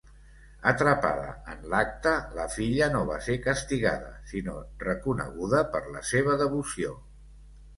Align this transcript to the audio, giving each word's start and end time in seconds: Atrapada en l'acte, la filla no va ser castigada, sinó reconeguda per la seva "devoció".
Atrapada 0.69 1.27
en 1.55 1.67
l'acte, 1.73 2.13
la 2.39 2.47
filla 2.55 2.87
no 2.95 3.01
va 3.11 3.19
ser 3.27 3.37
castigada, 3.49 4.09
sinó 4.33 4.57
reconeguda 4.87 5.63
per 5.77 5.83
la 5.99 6.03
seva 6.15 6.41
"devoció". 6.45 6.99